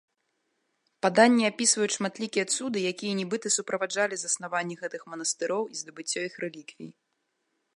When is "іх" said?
6.31-6.41